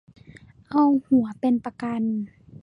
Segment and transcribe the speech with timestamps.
[0.69, 2.01] เอาหัวเป็นประกัน